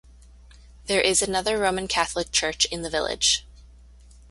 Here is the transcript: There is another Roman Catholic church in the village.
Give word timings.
There 0.87 0.99
is 0.99 1.21
another 1.21 1.59
Roman 1.59 1.87
Catholic 1.87 2.31
church 2.31 2.65
in 2.71 2.81
the 2.81 2.89
village. 2.89 3.45